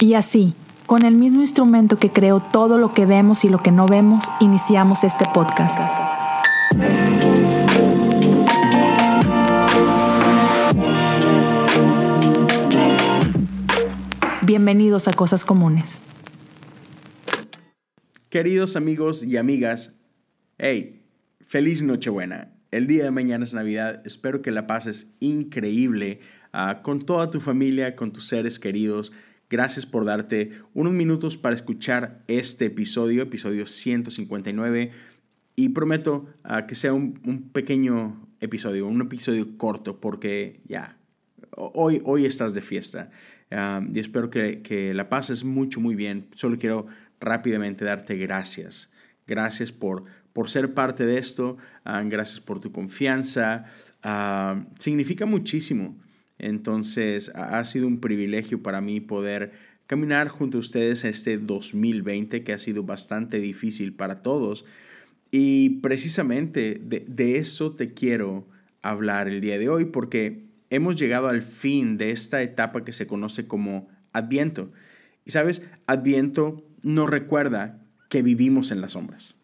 [0.00, 0.54] Y así,
[0.86, 4.26] con el mismo instrumento que creó todo lo que vemos y lo que no vemos,
[4.38, 5.76] iniciamos este podcast.
[14.46, 16.04] Bienvenidos a Cosas Comunes.
[18.30, 19.98] Queridos amigos y amigas,
[20.58, 21.02] hey,
[21.44, 22.52] feliz Nochebuena.
[22.70, 24.06] El día de mañana es Navidad.
[24.06, 26.20] Espero que la pases increíble
[26.52, 29.12] ah, con toda tu familia, con tus seres queridos.
[29.50, 34.90] Gracias por darte unos minutos para escuchar este episodio, episodio 159.
[35.56, 40.98] Y prometo ah, que sea un, pequeño episodio, un episodio corto, porque ya,
[41.56, 43.10] hoy, hoy estás de fiesta.
[43.50, 46.28] Ah, y espero que, que la pases mucho, muy bien.
[46.34, 46.86] Solo quiero
[47.18, 48.90] rápidamente darte gracias.
[49.26, 51.56] Gracias por, por ser parte de esto.
[51.84, 53.64] Ah, gracias por tu confianza.
[54.78, 55.96] significa muchísimo.
[56.38, 59.52] Entonces, ha sido un privilegio para mí poder
[59.88, 64.64] caminar junto a ustedes este 2020 que ha sido bastante difícil para todos.
[65.30, 68.46] Y precisamente de, eso te quiero
[68.82, 73.06] hablar el día de hoy porque hemos llegado al fin de esta etapa que se
[73.06, 74.70] conoce como Adviento.
[75.24, 79.36] Y sabes, Adviento nos recuerda que vivimos en las sombras.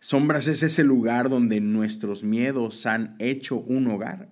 [0.00, 4.28] Sombras es ese lugar donde nuestros miedos han hecho un hogar.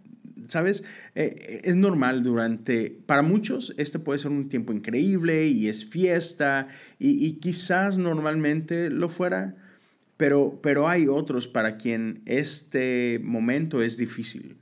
[0.56, 0.84] ¿Sabes?
[1.14, 6.68] Eh, es normal durante, para muchos este puede ser un tiempo increíble y es fiesta
[6.98, 9.54] y, quizás normalmente lo fuera,
[10.16, 14.56] pero, pero hay otros para quien este momento es difícil.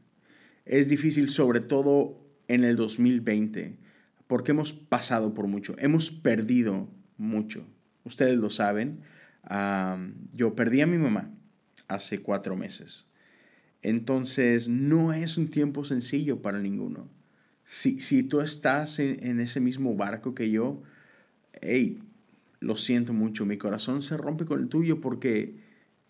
[0.64, 3.78] Es difícil sobre todo en el 2020
[4.26, 7.64] porque hemos pasado por mucho, hemos perdido mucho.
[8.02, 9.02] Ustedes lo saben,
[10.32, 11.30] yo perdí a mi mamá
[11.86, 13.06] hace cuatro meses.
[13.84, 17.06] Entonces, no es un tiempo sencillo para ninguno.
[17.66, 20.82] Si, si tú estás en, ese mismo barco que yo,
[21.60, 22.02] hey,
[22.60, 25.60] lo siento mucho, mi corazón se rompe con el tuyo porque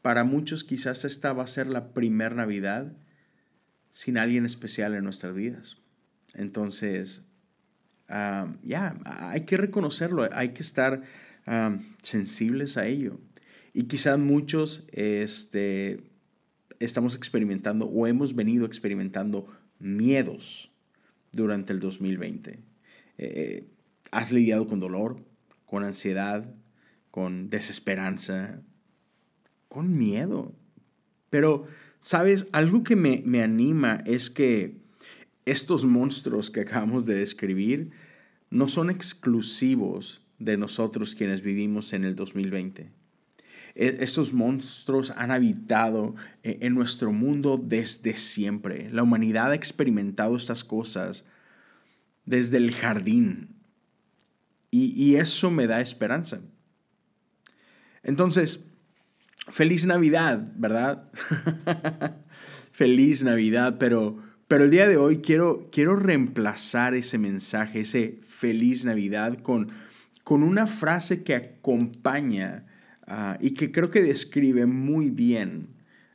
[0.03, 2.93] para muchos quizás esta va a ser la primera Navidad
[3.91, 5.79] sin alguien especial en nuestras vidas.
[6.33, 7.23] Entonces,
[8.09, 11.03] ah, ya, hay que reconocerlo, hay que estar
[11.47, 13.19] ah, sensibles a ello.
[13.73, 16.14] Y quizás muchos, este,
[16.81, 19.47] estamos experimentando o hemos venido experimentando
[19.79, 20.73] miedos
[21.33, 22.51] durante el 2020.
[22.53, 22.61] Eh,
[23.19, 23.65] eh,
[24.11, 25.19] has lidiado con dolor,
[25.67, 26.55] con ansiedad,
[27.11, 28.63] con desesperanza,
[29.69, 30.55] con miedo.
[31.31, 31.67] Pero,
[32.01, 32.47] ¿sabes?
[32.53, 34.79] Algo que me, me anima es que
[35.45, 37.91] estos monstruos que acabamos de describir
[38.51, 43.04] no son exclusivos de nosotros quienes vivimos en el 2020 e,
[43.75, 48.89] estos monstruos han habitado e, en nuestro mundo desde siempre.
[48.91, 51.25] La humanidad ha experimentado estas cosas
[52.25, 53.51] desde el jardín.
[54.71, 56.41] Y, eso me da esperanza.
[58.03, 58.65] Entonces,
[59.49, 61.13] feliz Navidad, ¿verdad?
[62.73, 64.19] feliz Navidad, pero,
[64.49, 69.69] pero el día de hoy quiero, quiero reemplazar ese mensaje, ese feliz Navidad, con,
[70.25, 72.67] con una frase que acompaña
[73.07, 75.69] Ah, y que creo que describe muy bien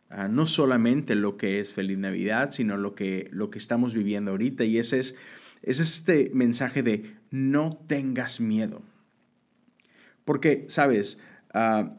[0.10, 4.32] ah, no solamente lo que es Feliz Navidad, sino lo que, lo que estamos viviendo
[4.32, 4.66] ahorita.
[4.66, 5.16] Y ese es,
[5.62, 8.82] es este mensaje de no tengas miedo.
[10.26, 11.20] Porque, sabes,
[11.54, 11.96] ah,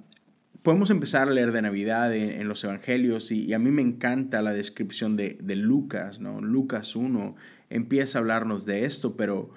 [0.62, 4.52] podemos empezar a leer de Navidad en, los Evangelios y, a mí me encanta la
[4.52, 6.40] descripción de, de, Lucas, ¿no?
[6.40, 7.36] Lucas 1
[7.70, 9.50] empieza a hablarnos de esto, pero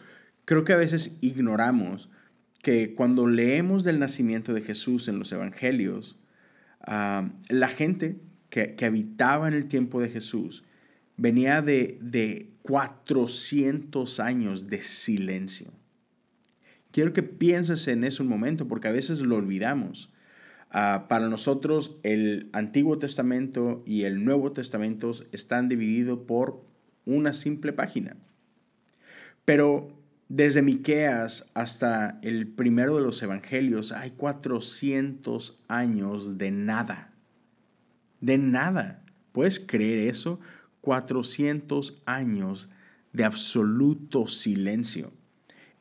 [0.46, 2.10] creo que a veces ignoramos
[2.64, 6.18] que cuando leemos del nacimiento de Jesús en los evangelios,
[6.80, 10.64] ah, la gente que, habitaba en el tiempo de Jesús
[11.18, 15.74] venía de, de 400 años de silencio.
[16.92, 20.14] Quiero que pienses en eso un momento porque a veces lo olvidamos.
[20.72, 26.64] Ah, para nosotros el Antiguo Testamento y el Nuevo Testamento están divididos por
[27.06, 28.16] una simple página.
[29.44, 37.14] Pero desde Miqueas hasta el primero de los evangelios hay 400 años de nada.
[38.22, 39.04] De nada.
[39.32, 40.40] ¿Puedes creer eso?
[40.82, 42.70] 400 años
[43.12, 45.12] de absoluto silencio.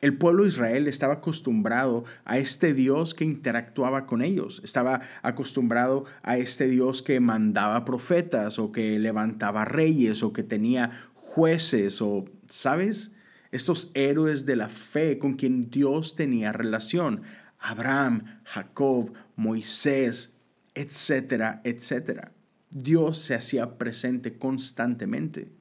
[0.00, 6.06] El pueblo de Israel estaba acostumbrado a este Dios que interactuaba con ellos, estaba acostumbrado
[6.22, 12.24] a este Dios que mandaba profetas o que levantaba reyes o que tenía jueces o,
[12.48, 13.11] ¿sabes?
[13.52, 17.22] Estos héroes de la fe con quien Dios tenía relación,
[17.58, 20.38] Abraham, Jacob, Moisés,
[20.74, 22.32] etcétera, etcétera.
[22.70, 25.52] Dios se hacía presente constantemente.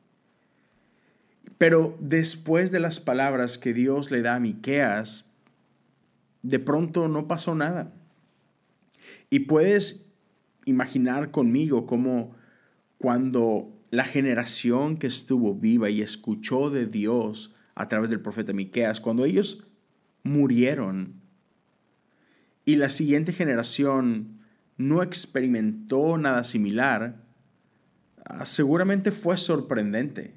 [1.57, 5.29] Pero después de las palabras que Dios le da a Miqueas,
[6.41, 7.93] de pronto no pasó nada.
[9.29, 10.05] Y puedes
[10.65, 12.35] imaginar conmigo cómo
[12.97, 19.01] cuando la generación que estuvo viva y escuchó de Dios a través del profeta Miqueas,
[19.01, 19.63] cuando ellos
[20.23, 21.21] murieron
[22.63, 24.39] y la siguiente generación
[24.77, 27.23] no experimentó nada similar,
[28.23, 30.35] ah, seguramente fue sorprendente.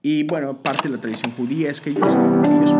[0.00, 2.16] Y bueno, parte de la tradición judía es que ellos,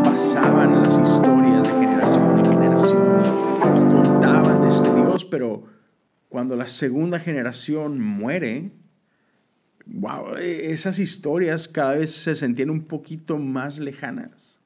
[0.03, 5.65] pasaban las historias de generación en generación y, y contaban de este Dios, pero
[6.29, 8.73] cuando la segunda generación muere,
[9.87, 14.61] wow, esas historias cada vez se sentían un poquito más lejanas.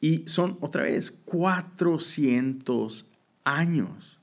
[0.00, 3.10] Y son otra vez 400
[3.44, 4.20] años.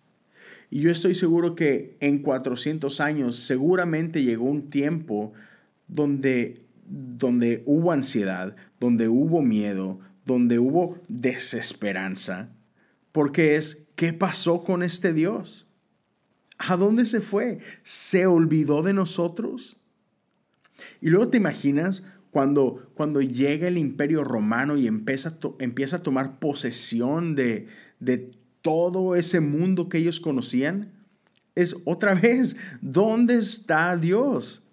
[0.69, 5.33] Y yo estoy seguro que en 400 años seguramente llegó un tiempo
[5.87, 12.49] donde, donde hubo ansiedad, donde hubo miedo, donde hubo desesperanza,
[13.11, 15.66] porque es, ¿qué pasó con este Dios?
[16.57, 17.59] ¿A dónde se fue?
[17.83, 19.77] ¿Se olvidó de nosotros?
[21.01, 26.39] Y luego te imaginas cuando, cuando llega el imperio romano y empieza, empieza a tomar
[26.39, 27.67] posesión de,
[27.99, 28.31] de
[28.61, 30.91] todo ese mundo que ellos conocían,
[31.55, 34.63] es otra vez, ¿dónde está Dios?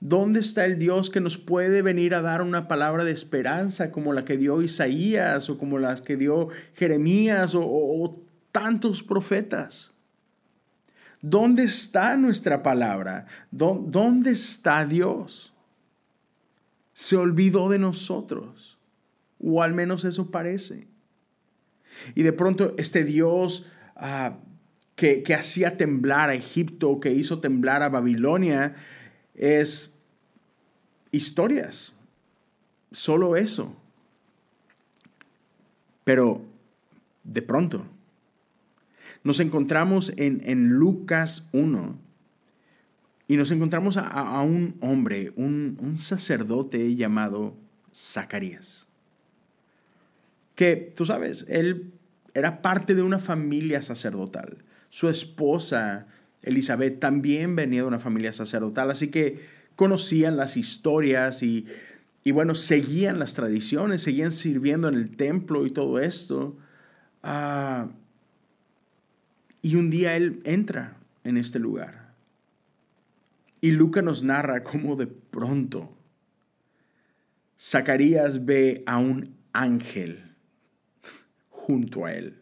[0.00, 4.14] ¿Dónde está el Dios que nos puede venir a dar una palabra de esperanza como
[4.14, 8.18] la que dio Isaías o como las que dio Jeremías o,
[8.50, 9.92] tantos profetas?
[11.22, 13.26] ¿Dónde está nuestra palabra?
[13.50, 15.52] ¿Dónde está Dios?
[16.94, 18.78] Se olvidó de nosotros,
[19.38, 20.86] o al menos eso parece.
[22.14, 24.38] Y de pronto este Dios ah,
[24.96, 28.76] que, que hacía temblar a Egipto, que hizo temblar a Babilonia,
[29.34, 29.98] es
[31.12, 31.92] historias,
[32.92, 33.76] solo eso.
[36.04, 36.42] Pero
[37.24, 37.86] de pronto
[39.22, 41.98] nos encontramos en, Lucas 1
[43.28, 47.54] y nos encontramos a, un hombre, un, un, sacerdote llamado
[47.94, 48.88] Zacarías,
[50.54, 51.92] que tú sabes, él
[52.34, 54.58] era parte de una familia sacerdotal.
[54.90, 56.06] Su esposa,
[56.42, 59.40] Elizabeth, también venía de una familia sacerdotal, así que
[59.76, 61.66] conocían las historias y,
[62.26, 66.56] bueno, seguían las tradiciones, seguían sirviendo en el templo y todo esto.
[67.22, 67.88] Ah,
[69.62, 72.14] y un día él entra en este lugar.
[73.60, 75.94] Y Lucas nos narra cómo de pronto
[77.58, 80.34] Zacarías ve a un ángel
[81.50, 82.36] junto a él.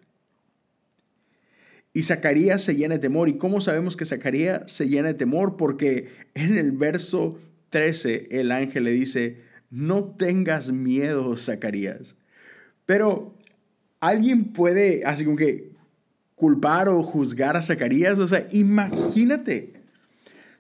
[1.93, 3.29] Y Zacarías se llena de temor.
[3.29, 5.57] ¿Y cómo sabemos que Zacarías se llena de temor?
[5.57, 7.41] Porque en el verso
[7.71, 12.15] 13 el ángel le dice, no tengas miedo, Zacarías.
[12.87, 13.35] Pero
[13.99, 15.73] alguien puede, así como que,
[16.39, 18.19] culpar o juzgar a Zacarías.
[18.19, 19.75] O sea, imagínate,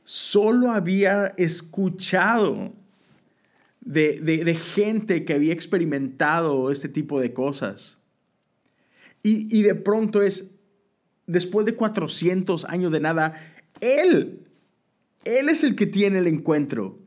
[0.04, 2.74] solo había escuchado
[3.80, 7.98] de, de, gente que había experimentado este tipo de cosas.
[9.22, 10.56] Y, y de pronto es,
[11.26, 13.34] después de 400 años de nada,
[13.80, 14.46] Él,
[15.24, 16.98] Él es el que tiene el encuentro.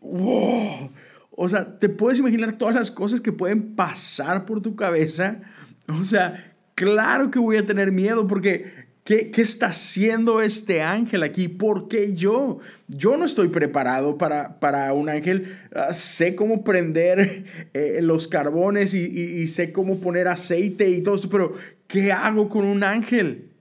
[0.00, 0.92] ¡Wow!
[1.32, 5.42] O sea, ¿te puedes imaginar todas las cosas que pueden pasar por tu cabeza?
[5.88, 11.22] O sea, claro que voy a tener miedo porque ¿Qué, ¿Qué, está haciendo este ángel
[11.22, 11.46] aquí?
[11.46, 12.58] ¿Por qué yo?
[12.88, 15.56] Yo no estoy preparado para, para un ángel.
[15.72, 21.14] Ah, sé cómo prender eh, los carbones y, y, sé cómo poner aceite y todo
[21.14, 21.54] eso, pero
[21.86, 23.52] ¿qué hago con un ángel?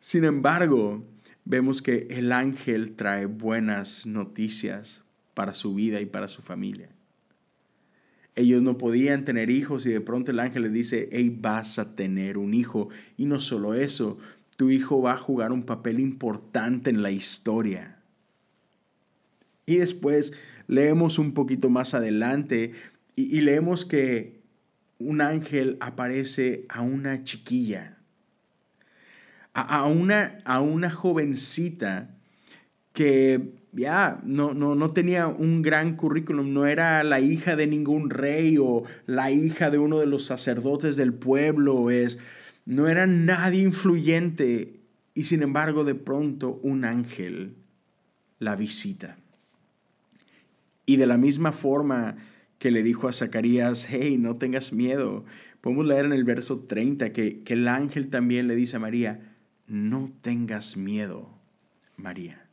[0.00, 1.04] Sin embargo,
[1.44, 5.02] vemos que el ángel trae buenas noticias
[5.34, 6.88] para su vida y para su familia.
[8.38, 11.96] Ellos no podían tener hijos y de pronto el ángel les dice, hey, vas a
[11.96, 12.88] tener un hijo.
[13.16, 14.16] Y no solo eso,
[14.56, 17.98] tu hijo va a jugar un papel importante en la historia.
[19.66, 20.34] Y después
[20.68, 22.74] leemos un poquito más adelante
[23.16, 24.40] y, leemos que
[25.00, 27.98] un ángel aparece a una chiquilla,
[29.52, 32.14] a, una, a una jovencita
[32.92, 38.10] que ya no, no, no tenía un gran currículum, no era la hija de ningún
[38.10, 42.18] rey o la hija de uno de los sacerdotes del pueblo, es,
[42.64, 44.80] no era nadie influyente
[45.14, 47.56] y sin embargo de pronto un ángel
[48.38, 49.18] la visita.
[50.86, 52.16] Y de la misma forma
[52.58, 55.24] que le dijo a Zacarías, hey, no tengas miedo.
[55.60, 59.34] Podemos leer en el verso 30 que, que el ángel también le dice a María,
[59.66, 61.28] no tengas miedo,
[61.96, 62.47] María.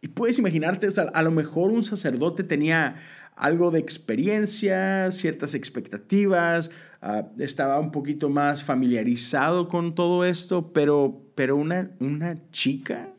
[0.00, 2.96] Y puedes imaginarte, a lo mejor un sacerdote tenía
[3.34, 6.70] algo de experiencia, ciertas expectativas,
[7.02, 13.10] ah, estaba un poquito más familiarizado con todo esto, pero, pero una, una chica,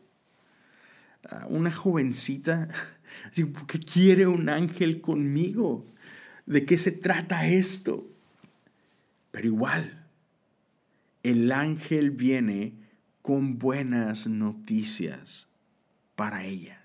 [1.30, 2.68] ah, una jovencita,
[3.34, 5.86] ¿qué quiere un ángel conmigo?
[6.46, 8.08] ¿De qué se trata esto?
[9.30, 10.06] Pero igual,
[11.22, 12.74] el ángel viene
[13.22, 15.48] con buenas noticias
[16.18, 16.84] para ella.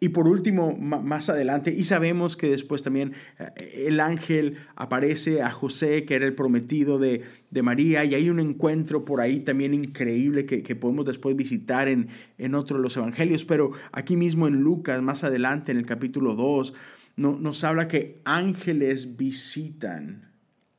[0.00, 5.50] Y por último, más adelante, y sabemos que después también eh, el ángel aparece a
[5.50, 7.22] José, que era el prometido de,
[7.62, 12.08] María, y hay un encuentro por ahí también increíble que, podemos después visitar en,
[12.38, 16.34] en otro de los evangelios, pero aquí mismo en Lucas, más adelante en el capítulo
[16.34, 16.72] 2,
[17.16, 20.32] no, nos habla que ángeles visitan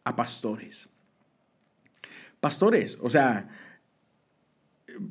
[0.05, 0.89] a pastores.
[2.39, 3.49] Pastores, o sea,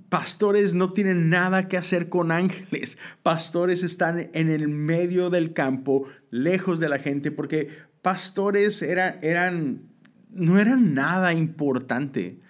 [0.09, 2.99] pastores no tienen nada que hacer con ángeles.
[3.23, 7.69] Pastores están en el medio del campo, lejos de la gente, porque
[8.03, 9.83] pastores eran,
[10.31, 12.41] no eran nada importante.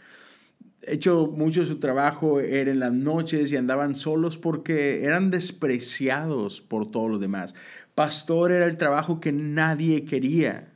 [0.82, 6.60] Hecho, mucho de su trabajo era en las noches y andaban solos porque eran despreciados
[6.60, 7.54] por todos los demás.
[7.94, 10.72] Pastor era el trabajo que nadie quería.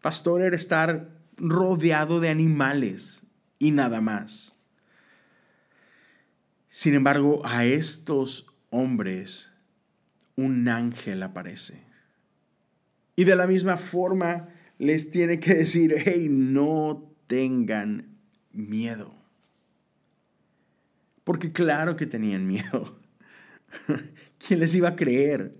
[0.00, 3.24] Pastor era estar rodeado de animales
[3.58, 4.57] y nada más.
[6.68, 9.52] Sin embargo, a estos hombres
[10.36, 11.82] un ángel aparece.
[13.16, 14.48] Y de la misma forma
[14.78, 18.16] les tiene que decir, hey, no tengan
[18.52, 19.14] miedo.
[21.24, 23.00] Porque claro que tenían miedo.
[24.38, 25.56] ¿Quién les iba a creer?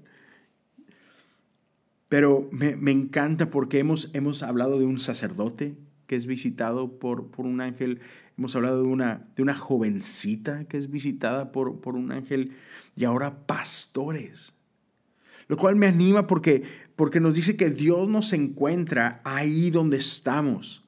[2.08, 5.76] Pero me, encanta porque hemos, hemos hablado de un sacerdote
[6.08, 8.00] que es visitado por, por un ángel.
[8.36, 12.56] Hemos hablado de una, de una jovencita que es visitada por, por un ángel
[12.96, 14.54] y ahora pastores.
[15.48, 16.64] Lo cual me anima porque,
[16.96, 20.82] porque nos dice que Dios nos encuentra ahí donde estamos.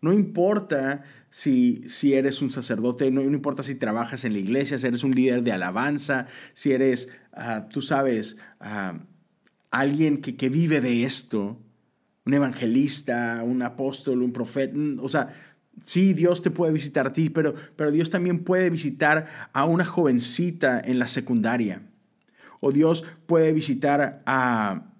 [0.00, 4.86] No importa si, si eres un sacerdote, no, importa si trabajas en la iglesia, si
[4.86, 8.98] eres un líder de alabanza, si eres, ah, tú sabes, ah,
[9.70, 11.60] alguien que, que vive de esto
[12.28, 14.76] un evangelista, un apóstol, un profeta.
[14.76, 15.34] Mm, o sea,
[15.82, 19.86] sí, Dios te puede visitar a ti, pero, pero Dios también puede visitar a una
[19.86, 21.80] jovencita en la secundaria.
[22.60, 24.92] O Dios puede visitar a,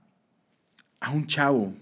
[1.01, 1.75] a un chavo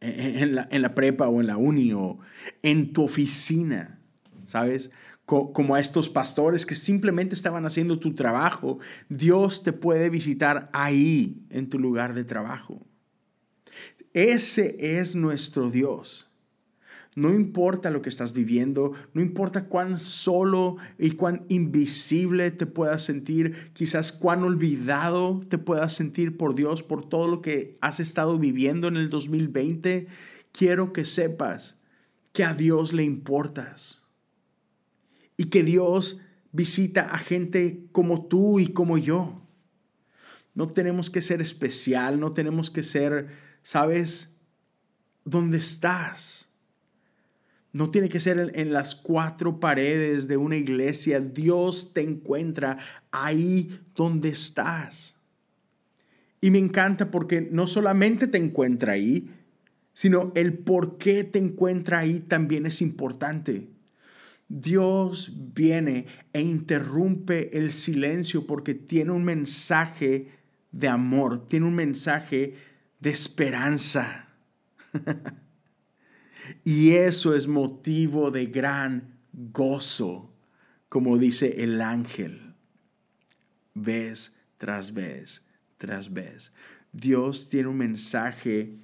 [0.00, 2.18] en la, en la, prepa o en la uni o
[2.62, 4.00] en tu oficina,
[4.42, 4.90] ¿sabes?
[5.26, 8.80] Como a estos pastores que simplemente estaban haciendo tu trabajo.
[9.08, 12.84] Dios te puede visitar ahí, en tu lugar de trabajo.
[14.16, 16.30] Ese es nuestro Dios.
[17.16, 23.02] No importa lo que estás viviendo, no importa cuán solo y cuán invisible te puedas
[23.02, 28.38] sentir, quizás cuán olvidado te puedas sentir por Dios, por todo lo que has estado
[28.38, 30.06] viviendo en el 2020,
[30.50, 31.82] quiero que sepas
[32.32, 34.02] que a Dios le importas
[35.36, 39.42] y que Dios visita a gente como tú y como yo.
[40.54, 44.32] No tenemos que ser especial, no tenemos que ser sabes
[45.24, 46.48] dónde estás.
[47.72, 51.18] No tiene que ser en, las cuatro paredes de una iglesia.
[51.18, 52.78] Dios te encuentra
[53.10, 55.16] ahí donde estás.
[56.40, 59.32] Y me encanta porque no solamente te encuentra ahí,
[59.92, 63.66] sino el por qué te encuentra ahí también es importante.
[64.48, 70.28] Dios viene e interrumpe el silencio porque tiene un mensaje
[70.70, 74.28] de amor, tiene un mensaje de esperanza.
[76.64, 80.32] y eso es motivo de gran gozo,
[80.88, 82.54] como dice el ángel,
[83.74, 85.46] vez tras vez
[85.78, 86.52] tras vez.
[86.92, 88.78] Dios tiene un mensaje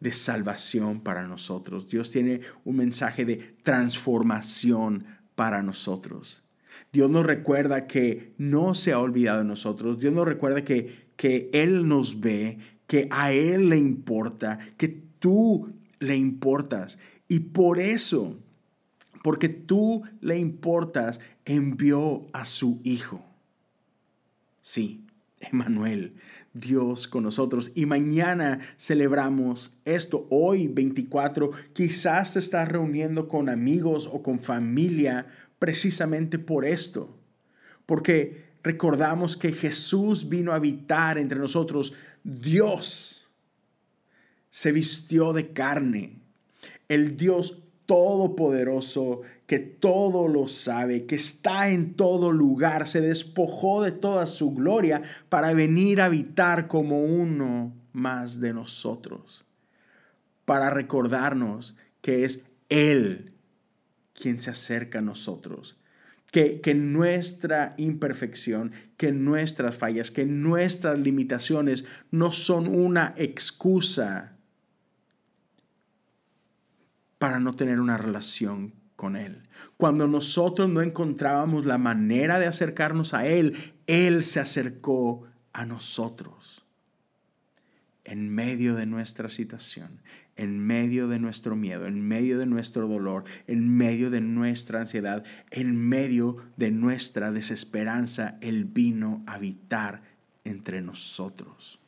[0.00, 1.88] de salvación para nosotros.
[1.88, 6.42] Dios tiene un mensaje de transformación para nosotros.
[6.92, 9.98] Dios nos recuerda que no se ha olvidado de nosotros.
[10.00, 12.58] Dios nos recuerda que, que Él nos ve,
[12.94, 14.86] que a Él le importa, que
[15.18, 16.96] tú le importas.
[17.26, 18.38] Y por eso,
[19.24, 23.20] porque tú le importas, envió a su Hijo.
[24.60, 25.04] Sí,
[25.40, 26.14] Emanuel,
[26.52, 27.72] Dios con nosotros.
[27.74, 30.28] Y mañana celebramos esto.
[30.30, 35.26] Hoy, 24, quizás te estás reuniendo con amigos o con familia
[35.58, 37.12] precisamente por esto.
[37.86, 41.92] Porque recordamos que Jesús vino a habitar entre nosotros
[42.24, 43.28] Dios
[44.50, 46.22] se vistió de carne.
[46.88, 53.92] El Dios todopoderoso, que todo lo sabe, que está en todo lugar, se despojó de
[53.92, 59.44] toda su gloria para venir a habitar como uno más de nosotros,
[60.46, 63.34] para recordarnos que es Él
[64.14, 65.76] quien se acerca a nosotros.
[66.34, 74.36] Que, nuestra imperfección, que nuestras fallas, que nuestras limitaciones no son una excusa
[77.18, 79.48] para no tener una relación con Él.
[79.76, 86.66] Cuando nosotros no encontrábamos la manera de acercarnos a Él, Él se acercó a nosotros.
[88.02, 90.02] En medio de nuestra situación,
[90.36, 95.24] en medio de nuestro miedo, en medio de nuestro dolor, en medio de nuestra ansiedad,
[95.50, 100.02] en medio de nuestra desesperanza, Él vino a habitar
[100.44, 101.80] entre nosotros.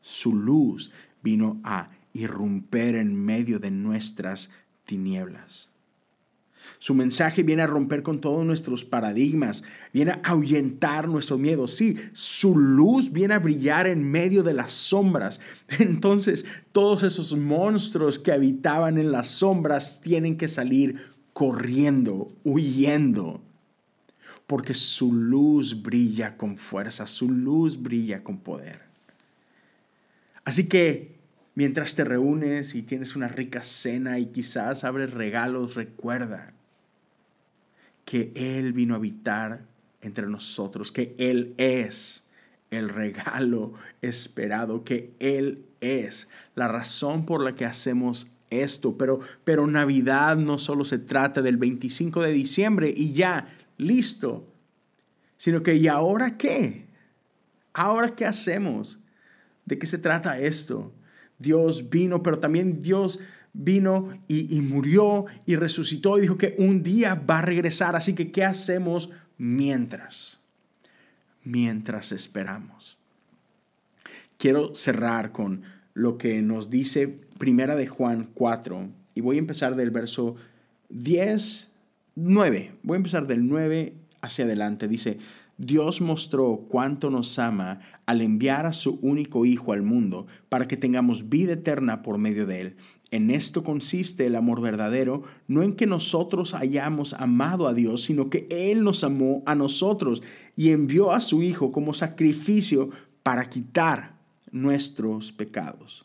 [0.00, 4.50] Su luz vino a irrumper en medio de nuestras
[4.84, 5.70] tinieblas.
[6.78, 11.66] Su mensaje viene a romper con todos nuestros paradigmas, viene a ahuyentar nuestro miedo.
[11.68, 15.40] Sí, su luz viene a brillar en medio de las sombras.
[15.78, 21.00] Entonces, todos esos monstruos que habitaban en las sombras tienen que salir
[21.32, 23.42] corriendo, huyendo,
[24.46, 28.82] porque su luz brilla con fuerza, su luz brilla con poder.
[30.44, 31.16] Así que
[31.56, 36.52] Mientras te reúnes y tienes una rica cena y quizás abres regalos, recuerda
[38.06, 39.66] que Él vino a habitar
[40.00, 42.24] entre nosotros, que Él es
[42.70, 48.96] el regalo esperado, que Él es la razón por la que hacemos esto.
[48.96, 54.46] Pero, pero Navidad no solo se trata del 25 de diciembre y ya, listo,
[55.36, 56.86] sino que ¿y ahora qué?
[57.74, 59.00] ¿Ahora qué hacemos?
[59.64, 60.92] ¿De qué se trata esto?
[61.38, 63.18] Dios vino, pero también Dios
[63.56, 67.96] vino y, murió y resucitó y dijo que un día va a regresar.
[67.96, 70.40] Así que, ¿qué hacemos mientras?
[71.44, 72.98] Mientras esperamos.
[74.38, 75.62] Quiero cerrar con
[75.94, 80.36] lo que nos dice Primera de Juan 4 y voy a empezar del verso
[80.90, 81.70] 10,
[82.16, 82.72] 9.
[82.82, 84.88] Voy a empezar del 9 hacia adelante.
[84.88, 85.18] Dice,
[85.58, 90.76] Dios mostró cuánto nos ama al enviar a su único Hijo al mundo para que
[90.76, 92.76] tengamos vida eterna por medio de Él.
[93.10, 98.30] En esto consiste el amor verdadero, no en que nosotros hayamos amado a Dios, sino
[98.30, 100.22] que Él nos amó a nosotros
[100.56, 102.90] y envió a su Hijo como sacrificio
[103.22, 104.16] para quitar
[104.50, 106.04] nuestros pecados.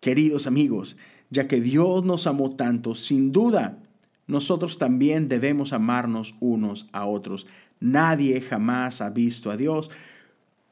[0.00, 0.96] Queridos amigos,
[1.30, 3.78] ya que Dios nos amó tanto, sin duda,
[4.26, 7.46] nosotros también debemos amarnos unos a otros.
[7.80, 9.90] Nadie jamás ha visto a Dios.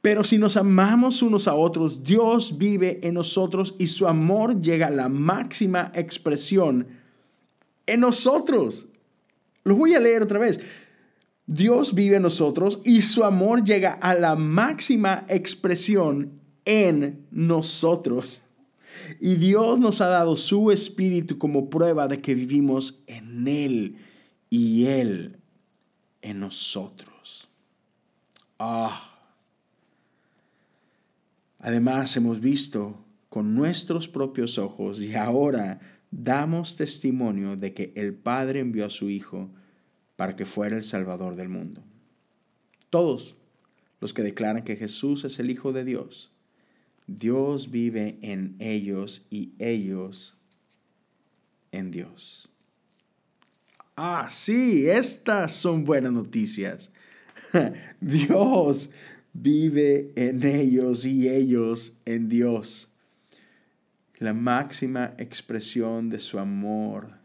[0.01, 4.87] Pero si nos amamos unos a otros, Dios vive en nosotros y su amor llega
[4.87, 6.89] a la máxima expresión
[7.87, 8.89] en nosotros.
[9.65, 10.61] Lo voy a leer otra vez.
[11.47, 18.43] Dios vive en nosotros y su amor llega a la máxima expresión en nosotros.
[19.21, 23.97] Y Dios nos ha dado su espíritu como prueba de que vivimos en Él
[24.49, 25.41] y Él
[26.23, 27.49] en nosotros.
[28.59, 29.10] Ah.
[31.61, 38.61] Además hemos visto con nuestros propios ojos y ahora damos testimonio de que el Padre
[38.61, 39.51] envió a su Hijo
[40.17, 41.83] para que fuera el Salvador del mundo.
[42.89, 43.37] Todos
[44.01, 46.33] los que declaran que Jesús es el Hijo de Dios,
[47.07, 50.39] Dios vive en ellos y ellos
[51.73, 52.49] en Dios.
[53.97, 56.93] Ah, sí, estas son buenas noticias.
[58.01, 58.91] Dios
[59.33, 62.89] vive en ellos y ellos en Dios.
[64.19, 67.19] La máxima expresión de su amor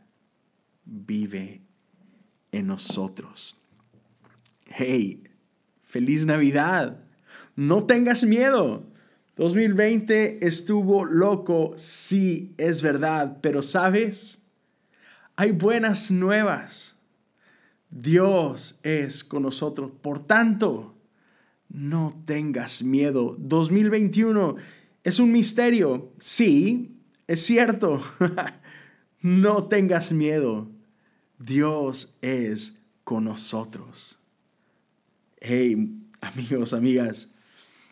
[0.86, 1.62] vive
[2.52, 3.58] en nosotros.
[4.66, 5.24] Hey,
[5.84, 7.00] feliz Navidad.
[7.56, 8.86] No tengas miedo.
[9.36, 14.42] 2020 estuvo loco, sí, es verdad, pero sabes,
[15.36, 16.96] hay buenas nuevas.
[17.90, 19.92] Dios es con nosotros.
[20.02, 20.95] Por tanto,
[21.76, 23.36] no tengas miedo.
[23.38, 24.56] 2021
[25.04, 26.14] es un misterio.
[26.20, 26.96] Sí,
[27.28, 28.02] es cierto.
[29.22, 30.70] no tengas miedo.
[31.38, 34.18] Dios es con nosotros.
[35.42, 37.30] Hey, amigos, amigas,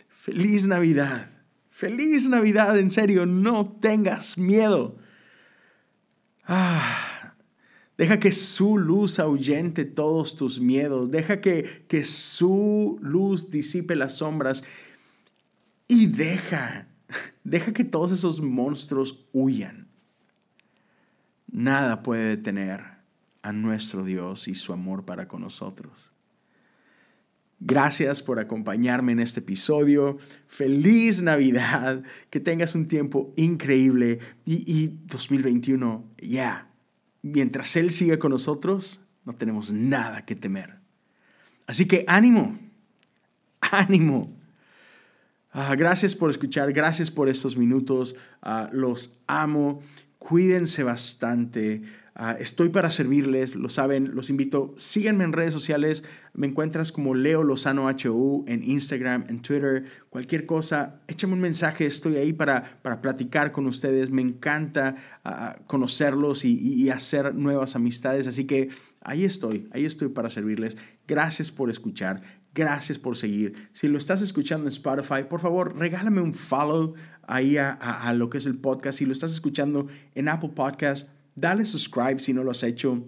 [0.07, 1.29] feliz Navidad.
[1.69, 4.95] Feliz Navidad, en serio, no tengas miedo.
[6.45, 7.12] Ah,
[7.97, 11.11] Deja que su luz ahuyente todos tus miedos.
[11.11, 14.63] Deja que, que su luz disipe las sombras.
[15.87, 16.87] Y deja,
[17.43, 19.87] deja que todos esos monstruos huyan.
[21.51, 22.81] nada puede detener
[23.43, 26.13] a nuestro Dios y su amor para con nosotros.
[27.65, 30.17] Gracias por acompañarme en este episodio.
[30.47, 32.03] Feliz Navidad.
[32.29, 34.19] Que tengas un tiempo increíble.
[34.45, 36.72] Y, 2021, ya.
[37.23, 40.75] Mientras Él siga con nosotros, no tenemos nada que temer.
[41.65, 42.59] Así que ánimo.
[43.61, 44.31] Ánimo.
[45.51, 46.73] Ah, gracias por escuchar.
[46.73, 48.15] Gracias por estos minutos.
[48.41, 49.81] Ah, los amo.
[50.19, 51.81] Cuídense bastante.
[52.15, 57.15] Ah, estoy para servirles, lo saben, los invito, síganme en redes sociales, me encuentras como
[57.15, 62.79] Leo Lozano HU en Instagram, en Twitter, cualquier cosa, échame un mensaje, estoy ahí para,
[62.83, 68.69] para platicar con ustedes, me encanta ah, conocerlos y, y hacer nuevas amistades, así que
[69.01, 70.77] ahí estoy, ahí estoy para servirles.
[71.07, 72.21] Gracias por escuchar,
[72.55, 73.69] Gracias por seguir.
[73.71, 78.29] Si lo estás escuchando en Spotify, por favor, regálame un follow ahí a, a, lo
[78.29, 78.99] que es el podcast.
[78.99, 83.03] Si lo estás escuchando en Apple Podcast, dale subscribe si no lo has hecho.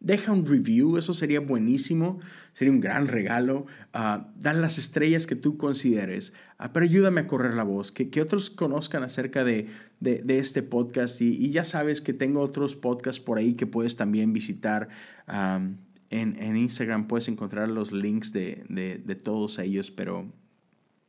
[0.00, 2.20] Deja un review, eso sería buenísimo,
[2.54, 3.66] sería un gran regalo.
[3.94, 8.08] Uh, dale las estrellas que tú consideres, uh, pero ayúdame a correr la voz, que,
[8.08, 9.68] que otros conozcan acerca de,
[10.00, 11.20] de, este podcast.
[11.20, 14.88] Y, ya sabes que tengo otros podcasts por ahí que puedes también visitar.
[15.28, 15.76] En,
[16.08, 20.32] en, Instagram puedes encontrar los links de, de, de todos ellos, pero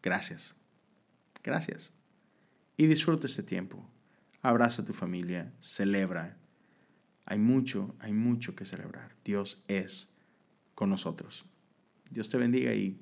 [0.04, 0.58] gracias.
[1.44, 1.94] Gracias.
[2.76, 3.88] Y disfruta este tiempo
[4.42, 6.38] abraza a tu familia, celebra.
[7.26, 9.16] Hay mucho, hay mucho que celebrar.
[9.24, 10.14] Dios es
[10.76, 11.46] con nosotros.
[12.10, 13.00] Dios te bendiga y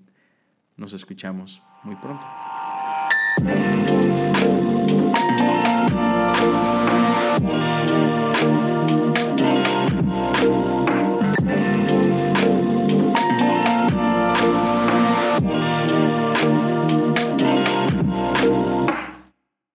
[0.75, 2.25] nos escuchamos muy pronto.